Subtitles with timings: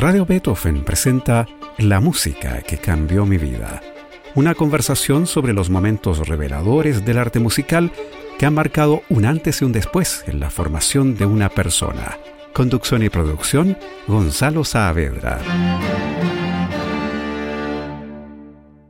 [0.00, 1.44] Radio Beethoven presenta
[1.76, 3.82] La música que cambió mi vida.
[4.36, 7.90] Una conversación sobre los momentos reveladores del arte musical
[8.38, 12.16] que han marcado un antes y un después en la formación de una persona.
[12.54, 13.76] Conducción y producción,
[14.06, 15.40] Gonzalo Saavedra.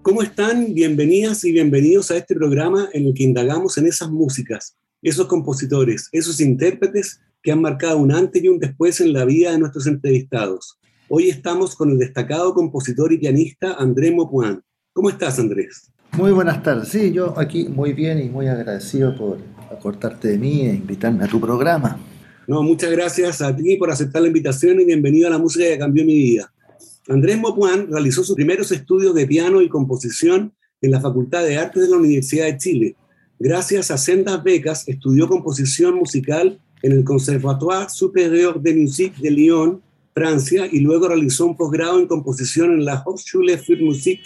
[0.03, 0.75] ¿Cómo están?
[0.75, 6.11] Bienvenidas y bienvenidos a este programa en el que indagamos en esas músicas, esos compositores,
[6.13, 9.87] esos intérpretes que han marcado un antes y un después en la vida de nuestros
[9.87, 10.79] entrevistados.
[11.11, 14.63] Hoy estamos con el destacado compositor y pianista Andrés Mopuán.
[14.93, 15.91] ¿Cómo estás, Andrés?
[16.13, 16.89] Muy buenas tardes.
[16.89, 19.39] Sí, yo aquí muy bien y muy agradecido por
[19.71, 21.99] acortarte de mí e invitarme a tu programa.
[22.47, 25.79] No, muchas gracias a ti por aceptar la invitación y bienvenido a la música que
[25.79, 26.53] cambió mi vida.
[27.09, 31.85] Andrés Mopuán realizó sus primeros estudios de piano y composición en la Facultad de Artes
[31.85, 32.97] de la Universidad de Chile.
[33.39, 39.83] Gracias a sendas becas, estudió composición musical en el Conservatoire Supérieur de Musique de Lyon,
[40.19, 44.21] Francia, y luego realizó un posgrado en composición en la Hochschule für Musik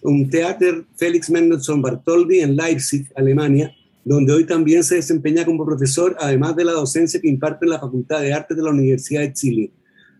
[0.00, 3.70] un Theater Felix Mendelssohn Bartholdy en Leipzig, Alemania,
[4.04, 7.78] donde hoy también se desempeña como profesor, además de la docencia que imparte en la
[7.78, 9.70] Facultad de Artes de la Universidad de Chile.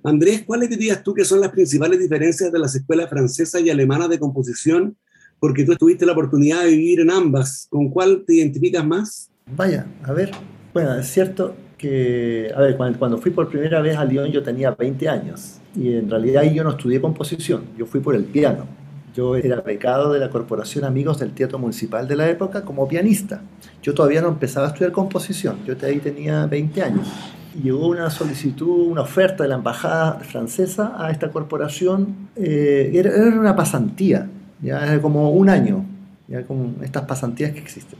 [0.02, 4.08] Andrés, ¿cuáles dirías tú que son las principales diferencias de las escuelas francesa y alemana
[4.08, 4.94] de composición?
[5.40, 7.66] Porque tú tuviste la oportunidad de vivir en ambas.
[7.70, 9.30] ¿Con cuál te identificas más?
[9.56, 10.32] Vaya, a ver.
[10.74, 14.70] Bueno, es cierto que, a ver, cuando, fui por primera vez a Lyon yo tenía
[14.70, 18.67] 20 años y en realidad ahí yo no estudié composición, yo fui por el piano.
[19.14, 23.42] Yo era becado de la Corporación Amigos del Teatro Municipal de la época como pianista.
[23.80, 27.08] Yo todavía no empezaba a estudiar composición, yo ahí tenía 20 años
[27.62, 32.28] llegó una solicitud, una oferta de la embajada francesa a esta corporación.
[32.36, 34.28] Eh, era, una pasantía,
[34.61, 35.84] ya como un año,
[36.28, 37.98] ya con estas pasantías que existen.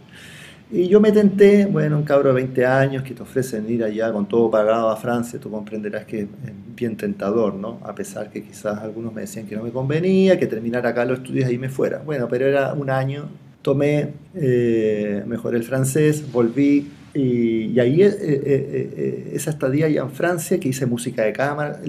[0.71, 4.13] Y yo me tenté, bueno, un cabro de 20 años que te ofrecen ir allá
[4.13, 6.29] con todo pagado a Francia, tú comprenderás que es
[6.75, 7.79] bien tentador, ¿no?
[7.85, 11.19] A pesar que quizás algunos me decían que no me convenía, que terminar acá los
[11.19, 11.99] estudios y me fuera.
[11.99, 13.29] Bueno, pero era un año,
[13.63, 20.11] tomé, eh, mejor el francés, volví, y, ahí eh, eh, eh, esa estadía allá en
[20.11, 21.81] Francia, que hice música de cámara,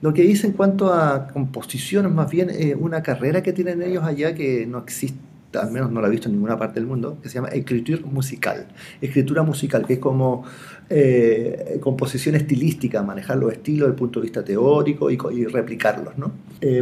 [0.00, 4.04] lo que hice en cuanto a composición es más bien una carrera que tienen ellos
[4.04, 5.18] allá que no existe,
[5.54, 8.00] al menos no la he visto en ninguna parte del mundo, que se llama escritura
[8.04, 8.66] musical.
[9.00, 10.44] Escritura musical, que es como
[11.80, 16.18] composición estilística, manejar los estilos desde el punto de vista teórico y, replicarlos.
[16.18, 16.32] ¿no?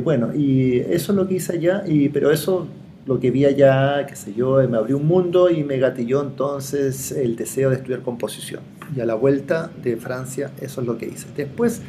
[0.02, 2.66] bueno, y eso es lo que hice allá, y, pero eso
[3.08, 7.10] lo que vi allá, qué sé yo, me abrió un mundo y me gatilló entonces
[7.10, 8.60] el deseo de estudiar composición.
[8.94, 11.26] Y a la vuelta de Francia, eso es lo que hice.
[11.34, 11.80] Después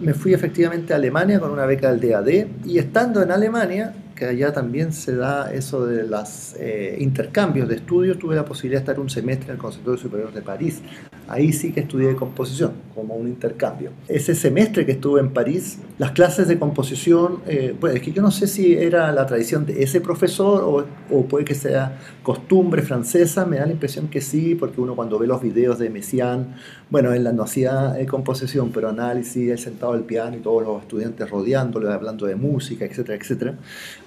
[0.00, 3.92] me fui efectivamente a Alemania con una beca del DAD y estando en Alemania,
[4.26, 8.90] allá también se da eso de los eh, intercambios de estudios, tuve la posibilidad de
[8.90, 10.82] estar un semestre en el Conservatorio Superior de París.
[11.28, 13.90] Ahí sí que estudié composición, como un intercambio.
[14.08, 18.22] Ese semestre que estuve en París, las clases de composición, eh, pues es que yo
[18.22, 20.84] no sé si era la tradición de ese profesor o,
[21.14, 25.18] o, puede que sea costumbre francesa, me da la impresión que sí, porque uno cuando
[25.18, 26.54] ve los videos de Messiaen,
[26.90, 30.82] bueno, él no hacía eh, composición, pero análisis, él sentado al piano y todos los
[30.82, 33.54] estudiantes rodeándolo, hablando de música, etcétera, etcétera.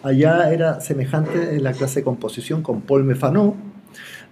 [0.04, 3.56] Allá era semejante en la clase de composición con Paul Mefano,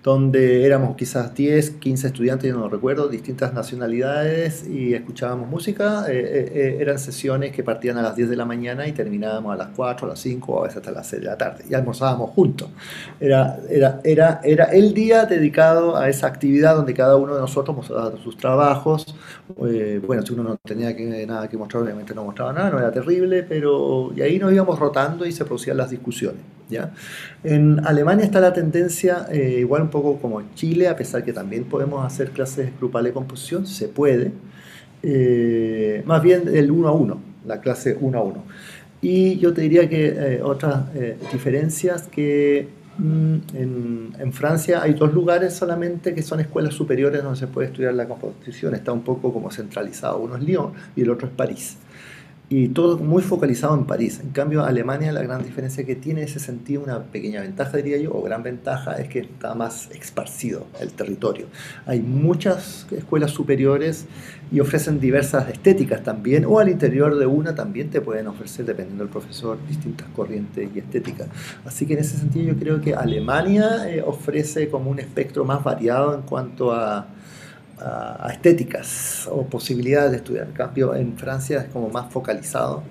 [0.06, 6.06] donde éramos quizás 10, 15 estudiantes, yo no recuerdo, distintas nacionalidades y escuchábamos música.
[6.08, 9.56] Eh, eh, eh, eran sesiones que partían a las 10 de la mañana y terminábamos
[9.56, 11.66] a las 4, a las 5 o a veces hasta las 6 de la tarde
[11.68, 12.70] y almorzábamos juntos.
[13.20, 17.76] Era, era, era, era el día dedicado a esa actividad donde cada uno de nosotros
[17.76, 19.08] mostraba sus trabajos.
[19.58, 22.92] bueno, si uno no tenía que, nada que mostrar, obviamente no mostraba nada, no era
[22.92, 26.55] terrible, pero y ahí nos íbamos rotando y se producían las discusiones.
[27.44, 32.06] En Alemania está la tendencia igual un poco como Chile, a pesar que también podemos
[32.06, 34.32] hacer clases grupales de composición, se puede.
[35.08, 38.44] Eh, más bien el uno a uno, la clase uno a uno.
[39.02, 42.68] Y yo te diría que eh, otras eh, diferencias que
[42.98, 47.68] mm, en, en, Francia hay dos lugares solamente que son escuelas superiores donde se puede
[47.68, 51.34] estudiar la composición, está un poco como centralizado, uno es Lyon y el otro es
[51.36, 51.78] París
[52.48, 54.20] y todo muy focalizado en París.
[54.24, 58.14] En cambio, Alemania, la gran diferencia que tiene ese sentido, una pequeña ventaja, diría yo,
[58.14, 61.48] o gran ventaja, es que está más esparcido el territorio.
[61.88, 64.06] Hay muchas escuelas superiores
[64.52, 69.04] y ofrecen diversas estéticas también, o al interior de una también te pueden ofrecer, dependiendo
[69.04, 71.28] del profesor, distintas corrientes y estéticas.
[71.66, 75.64] Así que en ese sentido yo creo que Alemania eh, ofrece como un espectro más
[75.64, 77.08] variado en cuanto a
[77.80, 80.48] a, estéticas o posibilidades de estudiar.
[80.48, 82.84] En cambio, en Francia es como más focalizado,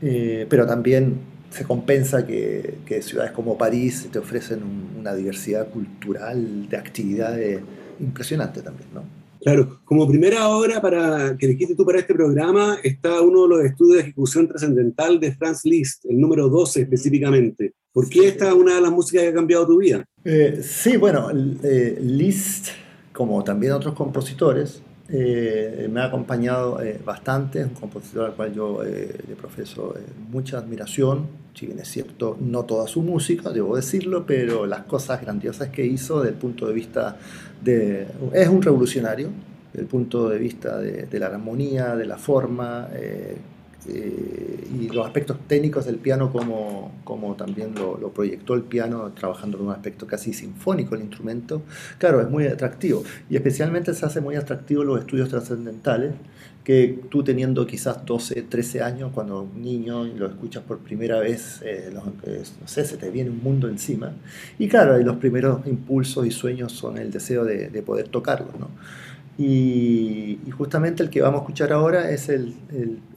[0.00, 1.20] eh, pero también
[1.50, 4.60] se compensa que, ciudades como París te ofrecen
[4.98, 7.60] una diversidad cultural de actividades
[8.00, 9.22] impresionante también, ¿no?
[9.42, 13.64] Claro, como primera obra para que elegiste tú para este programa está uno de los
[13.64, 17.74] estudios de ejecución trascendental de Franz Liszt, el número 12 específicamente.
[17.92, 20.04] ¿Por qué esta es una de las músicas que ha cambiado tu vida?
[20.24, 21.28] Eh, sí, bueno,
[21.64, 22.68] eh, Liszt,
[23.12, 28.82] como también otros compositores, eh, me ha acompañado bastante, es un compositor al cual yo
[28.82, 29.94] le profeso
[30.30, 35.20] mucha admiración, si bien es cierto, no toda su música, debo decirlo, pero las cosas
[35.20, 37.18] grandiosas que hizo desde el punto de vista
[37.62, 38.06] de...
[38.32, 39.28] Es un revolucionario,
[39.72, 42.88] desde el punto de vista de, la armonía, de la forma,
[43.88, 49.12] eh, y los aspectos técnicos del piano como, como también lo, lo, proyectó el piano,
[49.12, 51.62] trabajando en un aspecto casi sinfónico el instrumento,
[51.98, 53.02] claro, es muy atractivo.
[53.28, 56.14] Y especialmente se hace muy atractivo los estudios trascendentales,
[56.64, 61.60] que tú teniendo quizás 12, 13 años, cuando un niño lo escuchas por primera vez,
[61.62, 64.12] eh, no sé, se te viene un mundo encima.
[64.58, 68.68] Y claro, los primeros impulsos y sueños son el deseo de, de poder tocarlo, ¿no?
[69.38, 72.54] Y, justamente el que vamos a escuchar ahora es el,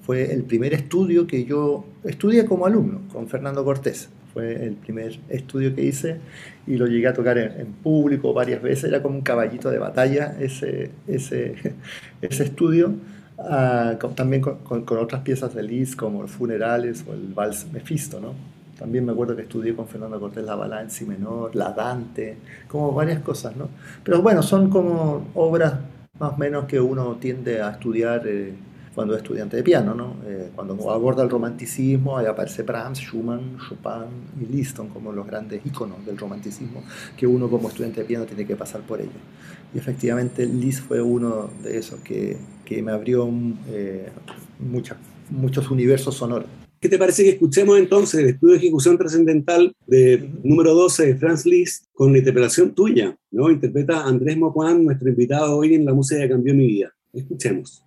[0.01, 4.09] fue el primer estudio que yo estudié como alumno con Fernando Cortés.
[4.33, 6.17] Fue el primer estudio que hice
[6.67, 8.85] y lo llegué a tocar en, público varias veces.
[8.85, 11.56] Era como un caballito de batalla ese, ese,
[12.21, 12.94] ese estudio.
[13.38, 18.33] Ah, también con, con, otras piezas de Liszt como Funerales o el Vals Mefisto, ¿no?
[18.79, 22.38] También me acuerdo que estudié con Fernando Cortés la bala en si menor, la Dante,
[22.68, 23.69] como varias cosas, ¿no?
[24.03, 25.75] Pero bueno, son como obras
[26.19, 28.53] más o menos que uno tiende a estudiar eh,
[28.94, 30.15] cuando es estudiante de piano, ¿no?
[30.25, 35.62] Eh, cuando aborda el romanticismo, ahí aparece Brahms, Schumann, Chopin y Liszt como los grandes
[35.65, 36.81] íconos del romanticismo
[37.17, 39.13] que uno como estudiante de piano tiene que pasar por ellos.
[39.73, 43.29] Y efectivamente Liszt fue uno de esos que, que me abrió
[43.68, 44.09] eh,
[45.29, 46.47] muchos universos sonoros.
[46.80, 51.16] ¿Qué te parece que escuchemos entonces el estudio de ejecución trascendental de número 12 de
[51.16, 53.18] Franz Liszt con la interpretación tuya?
[53.31, 53.50] ¿no?
[53.50, 56.94] Interpreta Andrés Mopuán, nuestro invitado hoy en La Música que Cambió Mi Vida.
[57.13, 57.84] Escuchemos.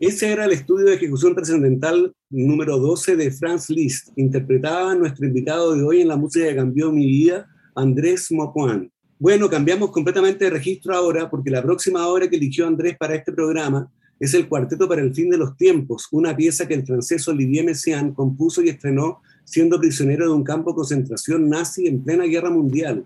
[0.00, 4.10] Ese era el estudio de ejecución trascendental número 12 de Franz Liszt.
[4.14, 8.92] Interpretaba nuestro invitado de hoy en la música que cambió mi vida, Andrés Mopuan.
[9.18, 13.32] Bueno, cambiamos completamente de registro ahora porque la próxima obra que eligió Andrés para este
[13.32, 13.90] programa
[14.20, 17.64] es el Cuarteto para el Fin de los Tiempos, una pieza que el francés Olivier
[17.64, 22.50] Messiaen compuso y estrenó siendo prisionero de un campo de concentración nazi en plena guerra
[22.50, 23.04] mundial.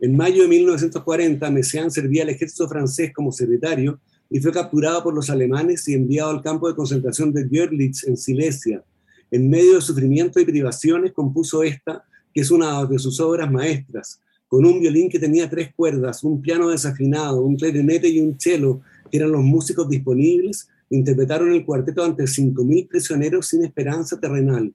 [0.00, 5.12] En mayo de 1940, Messiaen servía al ejército francés como secretario y fue capturado por
[5.12, 8.82] los alemanes y enviado al campo de concentración de Görlitz en Silesia.
[9.30, 14.20] En medio de sufrimiento y privaciones compuso esta, que es una de sus obras maestras,
[14.46, 18.80] con un violín que tenía tres cuerdas, un piano desafinado, un clarinete y un cello,
[19.10, 24.72] que eran los músicos disponibles, interpretaron el cuarteto ante 5.000 prisioneros sin esperanza terrenal.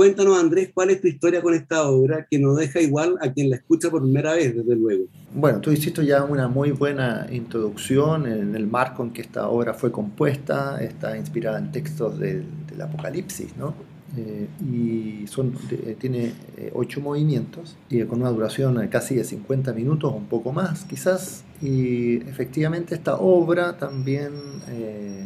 [0.00, 3.50] Cuéntanos, Andrés, cuál es tu historia con esta obra que no deja igual a quien
[3.50, 5.04] la escucha por primera vez, desde luego.
[5.34, 9.74] Bueno, tú hiciste ya una muy buena introducción en el marco en que esta obra
[9.74, 12.46] fue compuesta, está inspirada en textos del,
[12.80, 13.74] Apocalipsis, ¿no?
[14.16, 19.74] Eh, y son, eh, tiene eh, ocho movimientos y con una duración casi de 50
[19.74, 21.44] minutos, un poco más quizás.
[21.60, 24.32] Y efectivamente esta obra también,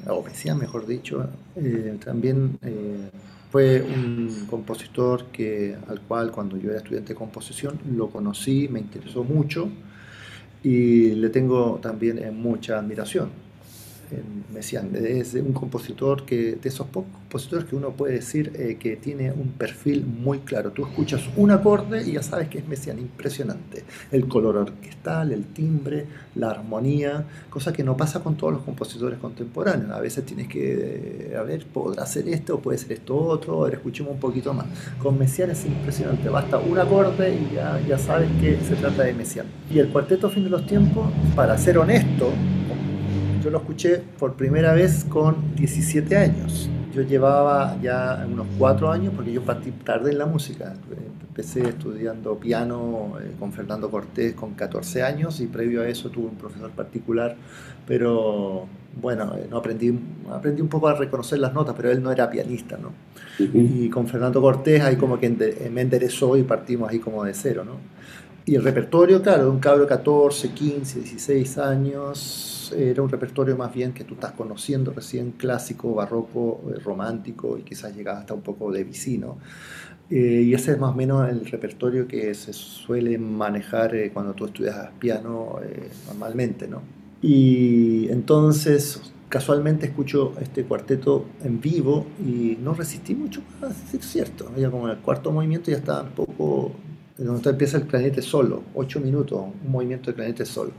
[0.09, 1.29] o decía mejor dicho,
[2.05, 2.59] también
[3.55, 8.81] fue un compositor que, al cual cuando yo era estudiante de composición lo conocí, me
[8.81, 9.69] interesó mucho
[10.65, 13.29] y le tengo también mucha admiración
[14.51, 18.77] me decían, es un compositor que, de esos pocos compositores que uno puede decir eh,
[18.79, 20.71] que tiene un perfil muy claro.
[20.71, 23.85] Tú escuchas un acorde y ya sabes que es Messiaen, impresionante.
[24.13, 26.07] El color orquestal, el timbre,
[26.37, 29.91] la armonía, cosa que no pasa con todos los compositores contemporáneos.
[29.91, 33.65] A veces tienes que, eh, a ver, podrá ser esto puede ser esto otro, a
[33.65, 34.67] ver, escuchemos un poquito más.
[34.99, 39.15] Con Messiaen es impresionante, basta un acorde y ya, ya sabes que se trata de
[39.15, 39.47] Messiaen.
[39.71, 42.31] Y el cuarteto Fin de los Tiempos, para ser honesto,
[43.45, 46.71] yo lo escuché por primera vez con 17 años.
[46.95, 50.75] Yo llevaba ya unos 4 años porque yo partí tarde en la música.
[51.29, 56.27] Empecé estudiando piano eh, con Fernando Cortés con 14 años y previo a eso tuve
[56.29, 57.37] un profesor particular,
[57.87, 58.67] pero
[59.03, 59.93] bueno, eh, no aprendí,
[60.31, 62.93] aprendí un poco a reconocer las notas, pero él no era pianista, ¿no?
[63.41, 65.29] Y con Fernando Cortés ahí como que
[65.71, 67.79] me enderezó y partimos ahí como de cero, ¿no?
[68.47, 73.57] Y el repertorio, claro, de un cabro de 14, 15, 16 años, era un repertorio
[73.57, 78.35] más bien que tú estás conociendo recién, clásico, barroco, eh, romántico y quizás llegaba hasta
[78.35, 79.39] un poco de vicino.
[80.11, 84.35] Eh, y ese es más o menos el repertorio que se suele manejar eh, cuando
[84.35, 85.59] tú estudias piano
[86.07, 86.83] normalmente, ¿no?
[87.23, 89.01] Y entonces,
[89.31, 94.53] casualmente escucho este cuarteto en vivo y no resistí mucho más, decir cierto.
[94.59, 96.73] Ya como en el cuarto movimiento ya estaba un poco
[97.17, 100.73] donde empieza el planeta solo, 8 minutos, un movimiento de planeta solo.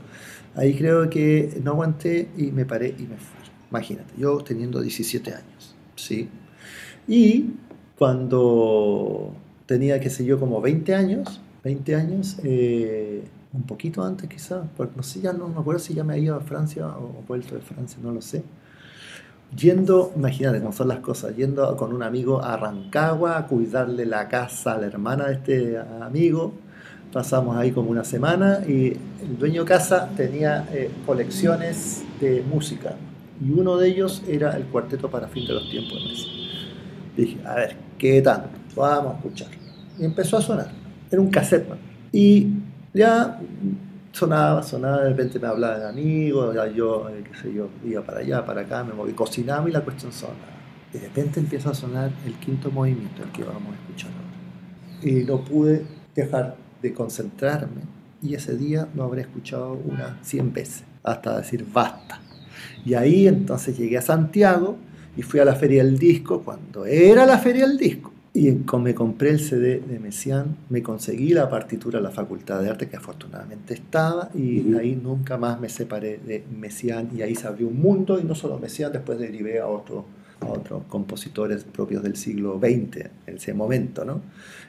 [0.56, 3.36] Ahí creo que no aguanté y me paré y me fui.
[3.70, 6.28] Imagínate, yo teniendo 17 años, ¿sí?
[7.06, 7.54] Y
[7.98, 9.34] cuando
[9.66, 14.96] tenía, qué sé yo, como 20 años, 20 años, eh, un poquito antes quizás, porque
[14.96, 17.54] no sé, ya no me acuerdo si ya me había ido a Francia o vuelto
[17.54, 18.42] de Francia, no lo sé
[19.54, 24.28] Yendo, imagínate cómo son las cosas, yendo con un amigo a Rancagua a cuidarle la
[24.28, 26.52] casa a la hermana de este amigo.
[27.16, 28.88] Pasamos ahí como una semana y
[29.22, 32.94] el dueño de casa tenía eh, colecciones de música
[33.40, 37.54] y uno de ellos era el cuarteto para fin de los tiempos de Dije, a
[37.54, 38.48] ver, ¿qué tal?
[38.76, 39.56] Vamos a escucharlo.
[39.98, 40.68] Y empezó a sonar.
[41.10, 41.66] Era un cassette.
[42.12, 42.48] Y
[42.92, 43.40] ya
[44.12, 48.02] sonaba, sonaba, de repente me hablaba de amigos, ya yo, eh, qué sé yo, iba
[48.02, 50.36] para allá, para acá, me moví, cocinaba y la cuestión sonaba.
[50.92, 55.10] De repente empieza a sonar el quinto movimiento, el que vamos a escuchar ahora.
[55.10, 57.82] Y no pude dejar de concentrarme
[58.22, 62.20] y ese día lo habré escuchado unas 100 veces, hasta decir basta.
[62.84, 64.76] Y ahí entonces llegué a Santiago
[65.16, 68.94] y fui a la Feria del Disco cuando era la Feria del Disco y me
[68.94, 72.96] compré el CD de Messiaen, me conseguí la partitura de la Facultad de Arte, que
[72.96, 77.80] afortunadamente estaba, y ahí nunca más me separé de Messiaen, y ahí se abrió un
[77.80, 80.04] mundo, y no solo Messiaen, después derivé a, otro,
[80.40, 84.20] a otros compositores propios del siglo XX, en ese momento, ¿no?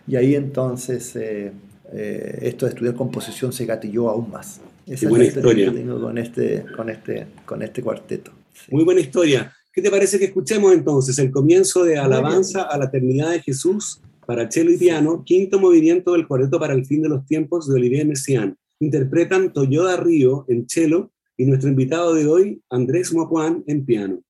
[0.08, 1.52] Y ahí entonces eh,
[1.94, 4.62] eh, esto de estudiar composición se gatilló aún más.
[4.86, 8.32] Esa buena es la historia que tengo con este, con este, con este cuarteto.
[8.70, 9.54] Muy buena historia.
[9.72, 14.02] ¿Qué te parece que escuchemos entonces el comienzo de Alabanza a la Eternidad de Jesús
[14.26, 17.76] para cello y piano, quinto movimiento del cuarteto para el fin de los tiempos de
[17.76, 18.58] Olivier Messiaen?
[18.80, 24.22] Interpretan Toyoda Río en cello y nuestro invitado de hoy, Andrés Mopuán, en piano.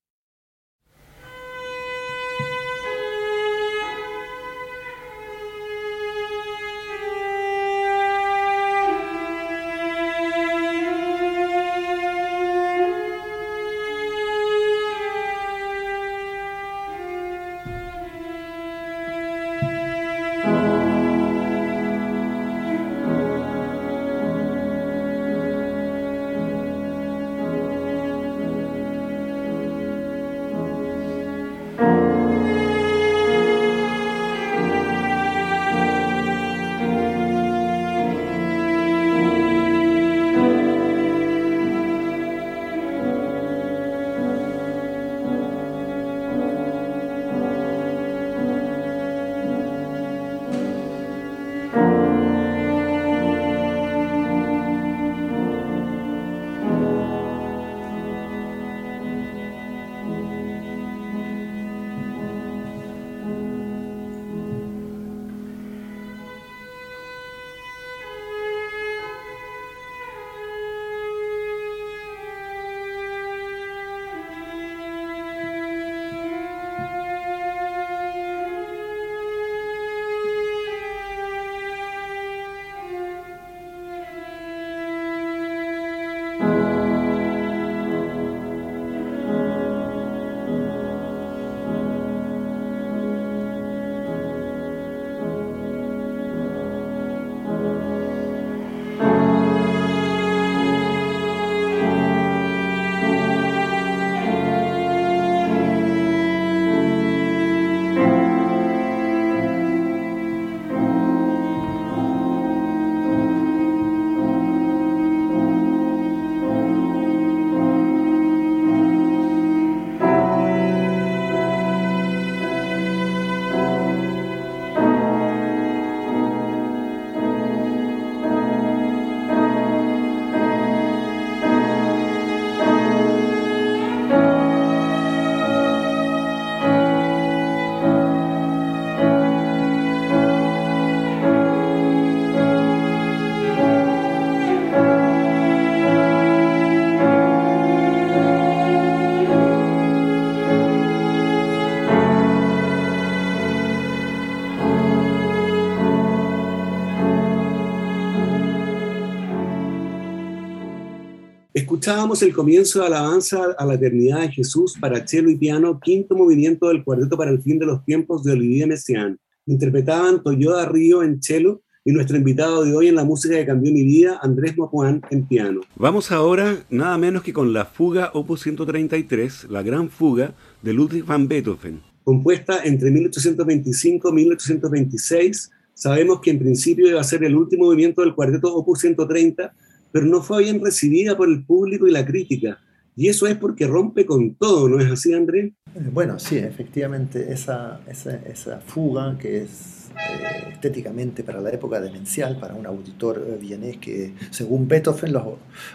[161.54, 166.14] Escuchábamos el comienzo de Alabanza a la Eternidad de Jesús para cello y piano, quinto
[166.14, 169.18] movimiento del Cuarteto para el Fin de los Tiempos de Olivier Messiaen.
[169.46, 173.72] Interpretaban Toyoda Río en cello y nuestro invitado de hoy en la música que cambió
[173.72, 175.62] mi vida, Andrés Mopuán, en piano.
[175.74, 181.06] Vamos ahora nada menos que con la fuga Opus 133, la gran fuga de Ludwig
[181.06, 181.80] van Beethoven.
[182.04, 188.02] Compuesta entre 1825 y 1826, sabemos que en principio iba a ser el último movimiento
[188.02, 189.50] del cuarteto Opus 130,
[189.92, 192.58] pero no fue bien recibida por el público y la crítica.
[192.98, 195.52] Y eso es porque rompe con todo, ¿no es así, Andrés?
[195.72, 201.80] Eh, bueno, sí, efectivamente, esa, esa, esa fuga que es eh, estéticamente para la época
[201.80, 205.14] demencial, para un auditor eh, vienés que según Beethoven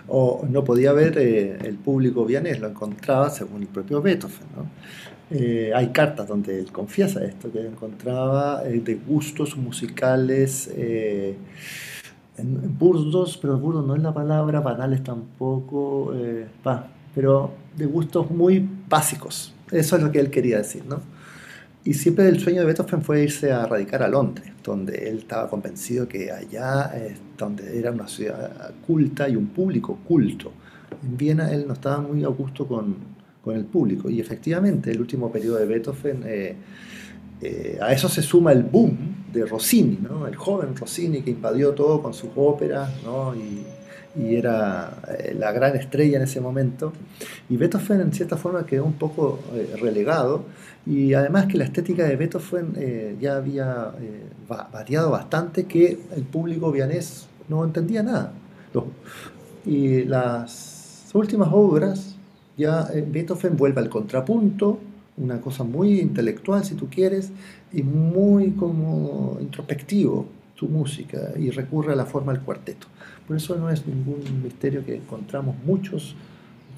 [0.10, 4.69] o, no podía ver el público vienés, lo encontraba según el propio Beethoven.
[5.73, 10.69] hay cartas donde él confiesa esto, que encontraba de gustos musicales
[12.38, 16.48] en burdos, pero burdos no es la palabra, banales tampoco, eh,
[17.13, 19.54] pero de gustos muy básicos.
[19.72, 21.00] Eso es lo que él quería decir, ¿no?
[21.86, 25.50] Y siempre el sueño de Beethoven fue irse a radicar a Londres, donde él estaba
[25.50, 30.54] convencido que allá, eh, donde era una ciudad culta y un público culto.
[31.04, 32.96] En Viena él no estaba muy a gusto con,
[33.43, 34.10] con el público.
[34.10, 36.56] Y efectivamente, el último periodo de Beethoven, eh,
[37.41, 42.02] eh, a eso se suma el boom de Rossini, el joven Rossini que invadió todo
[42.02, 42.89] con sus óperas
[43.36, 43.65] y,
[44.15, 46.93] era eh, la gran estrella en ese momento.
[47.50, 50.43] Y Beethoven en cierta forma quedó un poco eh, relegado
[50.86, 53.91] y además que la estética de Beethoven ya había
[54.48, 58.34] variado bastante que el público vianés no entendía nada.
[59.65, 62.15] y las últimas obras
[62.56, 64.78] ya Beethoven vuelve al contrapunto,
[65.17, 67.32] una cosa muy intelectual, si tú quieres,
[67.71, 72.88] y muy como introspectivo su música, y recurre a la forma del cuarteto.
[73.28, 76.15] Por eso no es ningún misterio que encontramos muchos,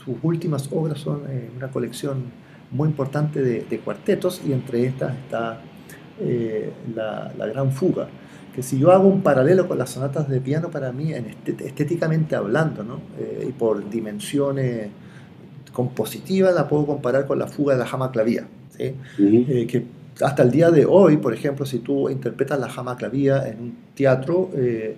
[0.03, 2.23] sus últimas obras son eh, una colección
[2.71, 5.61] muy importante de, cuartetos, y entre estas está
[6.19, 8.07] eh, la, Gran Fuga,
[8.53, 13.01] que si yo hago un paralelo con las sonatas de piano, para mí, estéticamente hablando.
[13.19, 14.89] Eh, y por dimensiones
[15.75, 18.47] compositiva la puedo comparar con la fuga de la jama clavía.
[18.79, 18.95] Eh,
[19.69, 19.85] que
[20.21, 23.75] hasta el día de hoy, por ejemplo, si tú interpretas la jama clavía en un
[23.93, 24.95] teatro, eh,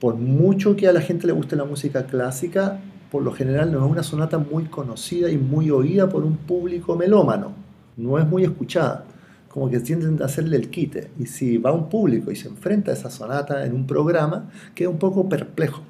[0.00, 3.84] por mucho que a la gente le guste la música clásica, por lo general no
[3.84, 7.52] es una sonata muy conocida y muy oída por un público melómano.
[7.98, 9.04] No es muy escuchada.
[9.48, 11.10] Como que tienden a hacerle el quite.
[11.20, 14.88] Y si va un público y se enfrenta a esa sonata en un programa, queda
[14.88, 15.82] un poco perplejo.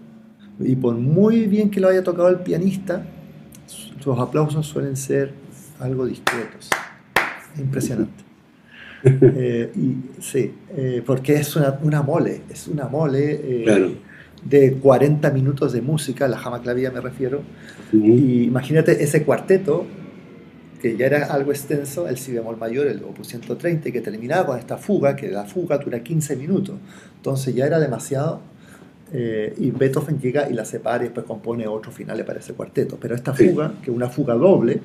[0.58, 3.06] Y por muy bien que lo haya tocado el pianista,
[4.00, 5.32] sus aplausos suelen ser
[5.80, 6.70] algo discretos.
[7.58, 8.24] Impresionante.
[9.06, 13.96] Eh, y, sí, eh, porque es una, mole, es una mole eh,
[14.42, 17.42] de 40 minutos de música, la jama clavía me refiero.
[17.92, 19.84] Y imagínate ese cuarteto,
[20.80, 24.58] que ya era algo extenso, el si bemol mayor, el opus 130, que terminaba con
[24.58, 26.76] esta fuga, que la fuga dura 15 minutos.
[27.16, 28.40] Entonces ya era demasiado
[29.16, 32.98] eh, y Beethoven llega y la separa y después compone otro final para ese cuarteto.
[33.00, 34.80] Pero esta fuga, que es una fuga doble,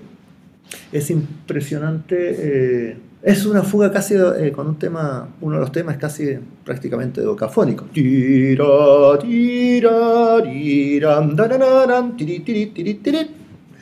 [0.92, 2.36] es impresionante.
[2.38, 7.22] Eh, es una fuga casi eh, con un tema, uno de los temas casi prácticamente
[7.22, 7.88] docafónico.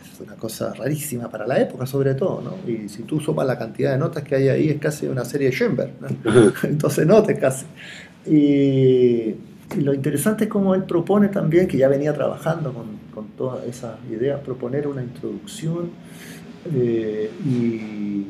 [0.01, 2.71] Es una cosa rarísima para la época, sobre todo, ¿no?
[2.71, 5.49] Y si tú sumas la cantidad de notas que hay ahí, es casi una serie
[5.49, 5.91] de Schoenberg,
[6.63, 7.65] Entonces notas casi.
[8.25, 9.35] Y
[9.75, 13.65] y lo interesante es cómo él propone también, que ya venía trabajando con, con todas
[13.65, 15.89] esas ideas, proponer una introducción
[16.73, 18.25] eh, y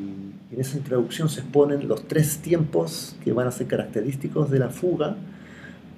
[0.51, 4.69] en esa introducción se exponen los tres tiempos que van a ser característicos de la
[4.69, 5.15] fuga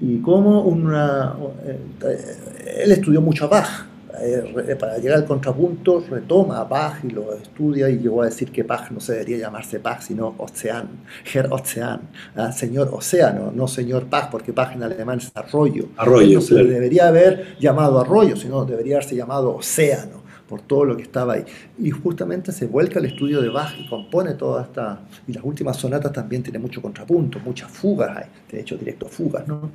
[0.01, 1.35] y cómo una...
[1.63, 3.85] Eh, él estudió mucho a Bach,
[4.21, 8.51] eh, para llegar al contrapunto retoma a Bach y lo estudia y llegó a decir
[8.51, 10.87] que Bach no se debería llamarse Bach sino Ocean,
[11.31, 12.01] Herr Ocean,
[12.35, 12.51] ¿ah?
[12.51, 15.89] señor océano, no señor Bach porque Bach en alemán es arroyo.
[15.97, 16.35] Arroyo.
[16.35, 21.03] No se debería haber llamado arroyo, sino debería haberse llamado océano por todo lo que
[21.03, 21.45] estaba ahí.
[21.77, 25.01] Y justamente se vuelca al estudio de Bach y compone toda esta...
[25.27, 29.47] Y las últimas sonatas también tienen mucho contrapunto, muchas fugas hay, de hecho directo fugas,
[29.47, 29.69] ¿no?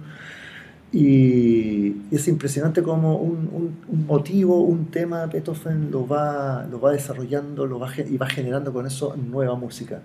[0.95, 3.75] Y es impresionante como un,
[4.07, 8.87] motivo, un tema, Beethoven lo va, lo va desarrollando lo va, y va generando con
[8.87, 10.03] eso nueva música.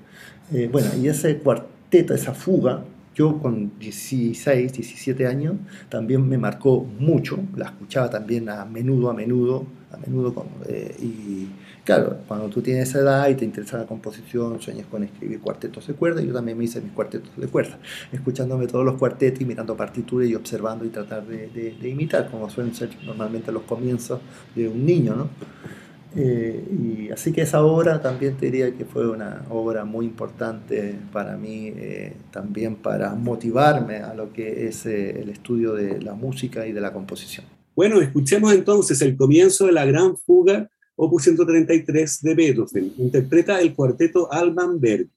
[0.51, 5.57] Eh, bueno, y ese cuarteto, esa fuga, yo con 16, 17 años,
[5.89, 11.49] también me marcó mucho, la escuchaba también a menudo, a menudo, a menudo, eh, y
[11.89, 15.87] claro, cuando tú tienes esa edad y te interesa la composición, sueñas con escribir cuartetos
[15.87, 17.79] de cuerda, yo también me hice mis cuartetos de cuerda,
[18.11, 22.75] escuchándome todos los cuartetos y mirando partituras y observando y tratar de, imitar, como suelen
[22.75, 24.19] ser normalmente los comienzos
[24.55, 25.29] de un niño, ¿no?
[26.15, 30.93] Eh, y así que esa obra también te diría que fue una obra muy importante
[31.11, 36.13] para mí, eh, también para motivarme a lo que es eh, el estudio de la
[36.13, 37.47] música y de la composición.
[37.75, 40.69] Bueno, escuchemos entonces el comienzo de la gran fuga
[41.01, 42.93] opus 133 de Beethoven.
[42.97, 45.07] Interpreta el cuarteto Alban Berg.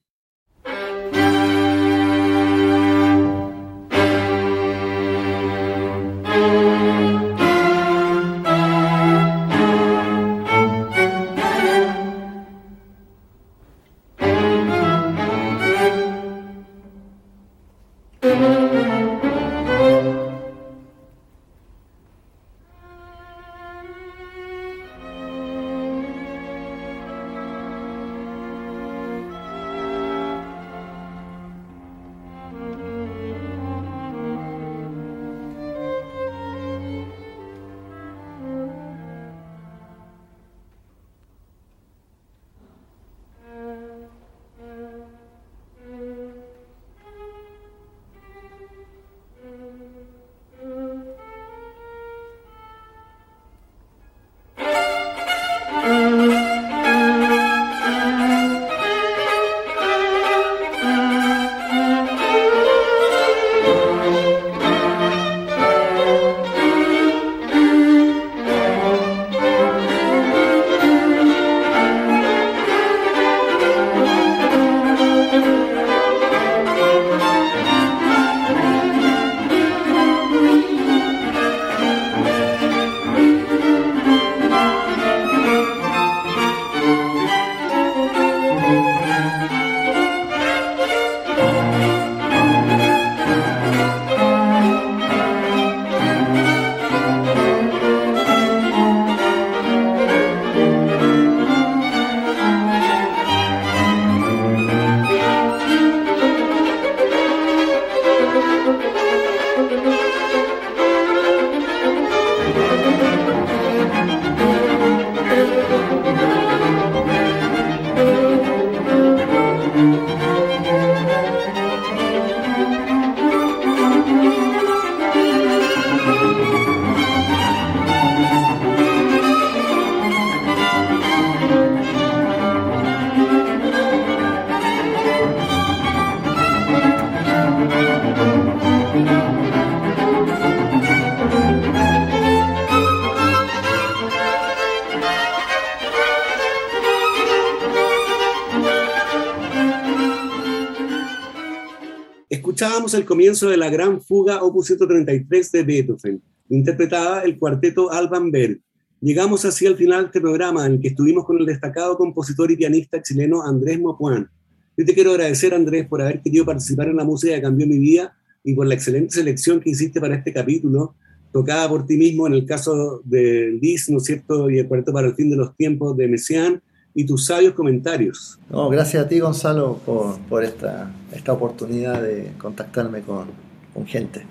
[152.91, 158.59] El comienzo de la gran fuga opus 133 de Beethoven, interpretada el cuarteto Alban Berg.
[158.99, 162.51] Llegamos así al final de este programa en el que estuvimos con el destacado compositor
[162.51, 164.29] y pianista chileno Andrés Mopuán.
[164.75, 167.79] Yo te quiero agradecer, Andrés, por haber querido participar en la música que cambió mi
[167.79, 170.95] vida y por la excelente selección que hiciste para este capítulo,
[171.31, 174.91] tocada por ti mismo en el caso de Liz, ¿no es cierto?, y el cuarteto
[174.91, 176.61] para el fin de los tiempos de Messiaen,
[176.93, 178.39] y tus sabios comentarios.
[178.49, 183.27] No, gracias a ti, Gonzalo, por, por esta, esta oportunidad de contactarme con,
[183.73, 184.25] con gente.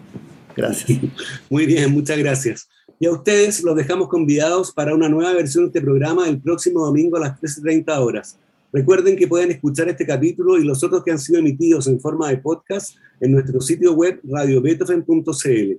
[0.57, 1.01] Gracias.
[1.51, 2.69] Muy bien, muchas gracias.
[2.99, 6.85] Y a ustedes los dejamos convidados para una nueva versión de este programa el próximo
[6.85, 8.39] domingo a las 13.30 horas.
[8.73, 12.31] Recuerden que pueden escuchar este capítulo y los otros que han sido emitidos en forma
[12.31, 15.73] de podcast en nuestro sitio web radiobeethoven.cl.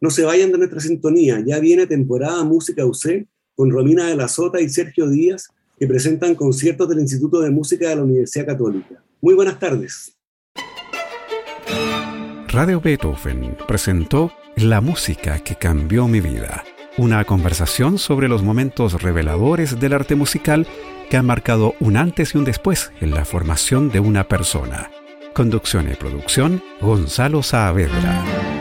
[0.00, 4.28] No se vayan de nuestra sintonía, ya viene temporada Música UC con Romina de la
[4.28, 9.02] Sota y Sergio Díaz que presentan conciertos del Instituto de Música de la Universidad Católica.
[9.20, 10.16] Muy buenas tardes.
[12.48, 16.64] Radio Beethoven presentó La música que cambió mi vida,
[16.96, 20.66] una conversación sobre los momentos reveladores del arte musical
[21.10, 24.90] que han marcado un antes y un después en la formación de una persona.
[25.34, 28.57] Conducción y producción, Gonzalo Saavedra.